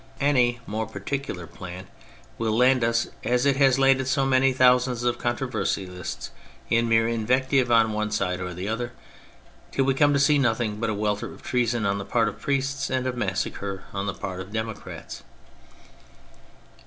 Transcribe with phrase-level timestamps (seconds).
[0.19, 1.85] Any more particular plan
[2.39, 6.31] will land us, as it has landed so many thousands of controversialists,
[6.71, 8.93] in mere invective on one side or the other,
[9.71, 12.41] till we come to see nothing but a welter of treason on the part of
[12.41, 15.21] priests, and of massacre upon the part of democrats.